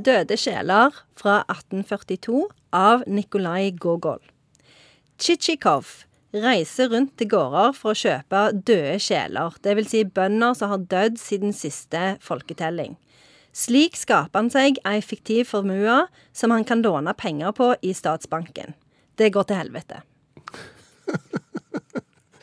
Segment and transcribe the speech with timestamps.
[0.00, 4.20] Døde sjeler fra 1842 av Nikolai Gogol.
[5.20, 5.90] Tsjitsjikov
[6.32, 9.90] reiser rundt til gårder for å kjøpe døde sjeler, dvs.
[9.90, 12.96] Si bønder som har dødd siden siste folketelling.
[13.52, 18.76] Slik skaper han seg ei fiktiv formue som han kan låne penger på i statsbanken.
[19.18, 20.04] Det går til helvete.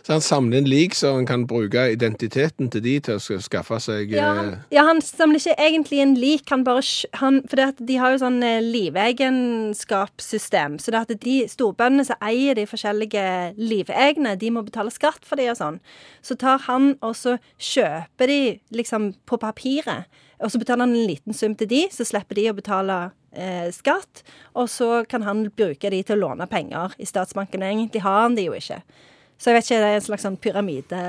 [0.08, 3.76] Så han samler inn lik, så han kan bruke identiteten til de til å skaffe
[3.84, 6.80] seg Ja, eh, han, ja, han samler ikke egentlig en lik, han bare
[7.20, 10.80] han, For de har jo sånn eh, livegenskapssystem.
[10.80, 15.36] Så det at de storbøndene som eier de forskjellige livegne, de må betale skatt for
[15.36, 15.84] de og sånn.
[16.24, 20.08] Så tar han og så kjøper de liksom på papiret.
[20.40, 23.68] Og så betaler han en liten sum til de, så slipper de å betale eh,
[23.76, 24.24] skatt.
[24.56, 27.60] Og så kan han bruke de til å låne penger i statsbanken.
[27.68, 28.80] Egentlig har han de jo ikke.
[29.38, 31.00] Så jeg vet ikke, det er en slags sånn pyramide...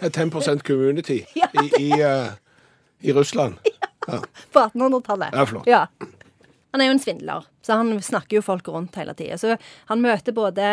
[0.00, 2.30] et 10 community Ja, i, i, uh,
[3.02, 3.58] i Russland.
[4.10, 4.16] Ja.
[4.50, 5.34] på 1800-tallet.
[5.36, 5.66] Ja, flott.
[5.68, 5.80] Ja.
[6.72, 9.36] Han er jo en svindler, så han snakker jo folk rundt hele tida.
[9.38, 9.58] Så
[9.90, 10.64] han møter både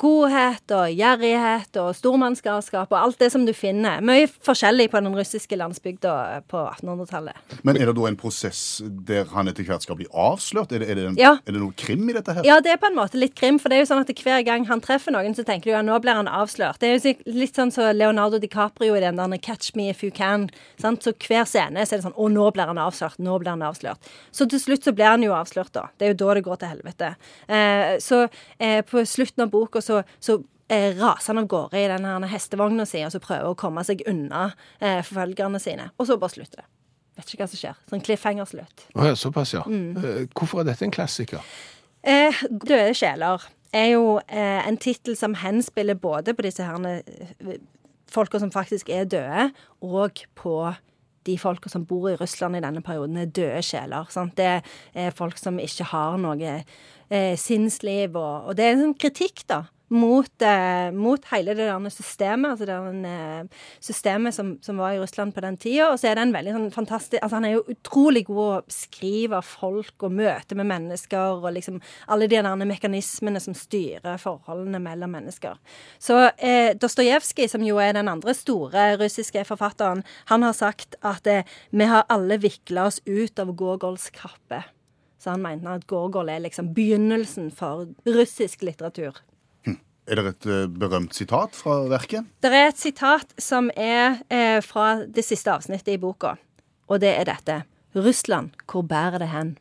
[0.00, 4.00] godhet og gjerrighet og stormannsgalskap og alt det som du finner.
[4.04, 7.36] Mye forskjellig på den russiske landsbygda på 1800-tallet.
[7.62, 10.72] Men er det da en prosess der han etter hvert skal bli avslørt?
[10.72, 11.34] Er det, er det, en, Ja.
[11.46, 12.42] er det noe krim i dette her?
[12.48, 14.42] Ja, det er på en måte litt krim, for det er jo sånn at hver
[14.46, 16.80] gang han treffer noen, så tenker du ja, nå blir han avslørt.
[16.80, 20.10] Det er jo litt sånn som Leonardo DiCaprio i den der 'Catch me if you
[20.10, 20.48] can'.
[20.78, 21.02] Sant?
[21.02, 23.62] Så hver scene så er det sånn 'Å, nå blir han avslørt', nå blir han
[23.62, 23.98] avslørt.
[24.32, 25.88] Så til slutt så blir han jo avslørt, da.
[25.98, 27.16] Det er jo da det går til helvete.
[27.48, 28.28] Eh, så
[28.58, 30.38] eh, på slutten av boka så, så
[30.72, 33.84] eh, raser han av gårde i den her hestevogna si og så prøver å komme
[33.86, 35.90] seg unna eh, forfølgerne sine.
[35.98, 36.68] Og så bare slutter det.
[37.18, 37.80] Vet ikke hva som skjer.
[37.90, 38.86] Sånn cliffhanger-slutt.
[38.96, 39.66] Oh, ja, såpass, ja.
[39.68, 39.98] Mm.
[40.00, 41.44] Eh, Hvorfor er dette en klassiker?
[42.02, 47.60] Eh, Døde sjeler er jo eh, en tittel som henspiller både på disse herne eh,
[48.12, 50.56] folka som faktisk er døde, og på
[51.28, 54.08] de folka som bor i Russland i denne perioden, er døde sjeler.
[54.12, 54.36] Sant?
[54.38, 54.62] Det
[54.94, 56.56] er folk som ikke har noe
[57.12, 59.64] eh, sinnsliv, og, og det er en sånn kritikk, da.
[59.92, 64.94] Mot, eh, mot hele det der systemet, altså det der, eh, systemet som, som var
[64.94, 65.90] i Russland på den tida.
[65.92, 68.62] Og så er det en veldig sånn fantastisk altså Han er jo utrolig god å
[68.66, 74.80] beskrive folk og møte med mennesker og liksom alle de der mekanismene som styrer forholdene
[74.82, 75.60] mellom mennesker.
[76.00, 81.26] Så eh, Dostojevskij, som jo er den andre store russiske forfatteren, han har sagt at
[81.26, 84.62] eh, vi har alle vikla oss ut av Gogols kappe.
[85.22, 89.20] Så han mente at Gorgol er liksom begynnelsen for russisk litteratur.
[90.10, 92.26] Er det et eh, berømt sitat fra verket?
[92.42, 96.34] Det er et sitat som er eh, fra det siste avsnittet i boka,
[96.90, 97.60] og det er dette.
[97.94, 99.58] Russland, hvor bærer det hen?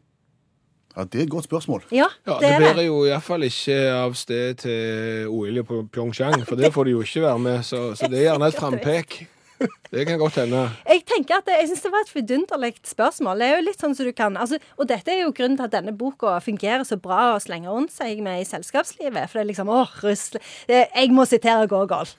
[0.96, 1.84] Ja, Det er et godt spørsmål.
[1.92, 6.42] Ja, Det, Ja, det er bærer jo iallfall ikke av sted til OL på Pyeongchang,
[6.48, 9.28] for det får de jo ikke være med, så, så det er gjerne et frampek.
[9.92, 10.62] Det kan godt hende.
[10.88, 13.42] Jeg tenker at det, jeg syns det var et vidunderlig spørsmål.
[13.44, 15.68] Det er jo litt sånn som du kan altså, Og dette er jo grunnen til
[15.68, 19.28] at denne boka fungerer så bra og slenger rundt seg med i selskapslivet.
[19.28, 22.10] For det er liksom åh, Russland Jeg må sitere Gogol.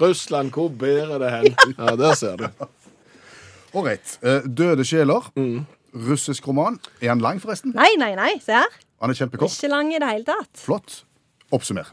[0.00, 1.56] Russland, hvor bærer det hen?
[1.78, 2.48] Ja, der ser du.
[3.76, 4.16] Ålreit.
[4.24, 5.28] Eh, Døde sjeler.
[6.08, 6.78] Russisk roman.
[7.02, 7.74] Er han lang, forresten?
[7.76, 8.32] Nei, nei, nei.
[8.44, 8.78] Se her.
[9.02, 9.52] Han er kjempekort.
[9.52, 10.50] Ikke lang i det hele tatt.
[10.58, 11.02] Flott.
[11.54, 11.90] Oppsummer.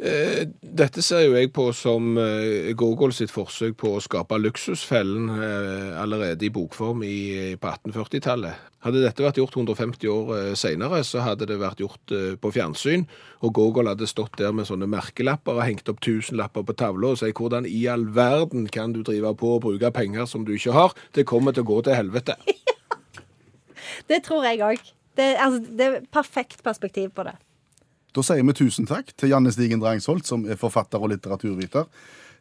[0.00, 5.26] Eh, Dette ser jo jeg på som eh, Gogol sitt forsøk på å skape luksusfellen
[5.34, 7.16] eh, allerede i bokform i,
[7.60, 8.68] på 1840-tallet.
[8.80, 13.02] Hadde dette vært gjort 150 år senere, så hadde det vært gjort på fjernsyn,
[13.44, 17.20] og Gogol hadde stått der med sånne merkelapper og hengt opp tusenlapper på tavla og
[17.20, 20.72] sagt hvordan i all verden kan du drive på og bruke penger som du ikke
[20.72, 20.96] har?
[21.12, 22.38] Det kommer til å gå til helvete.
[24.08, 24.80] Det tror jeg òg.
[25.18, 27.34] Det, altså, det er perfekt perspektiv på det.
[28.16, 31.86] Da sier vi tusen takk til Janne Stigen Drangsholt, som er forfatter og litteraturviter.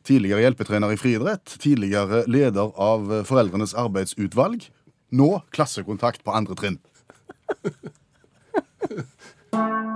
[0.08, 4.66] Tidligere hjelpetrener i friidrett, tidligere leder av Foreldrenes arbeidsutvalg.
[5.14, 6.80] Nå klassekontakt på andre trinn.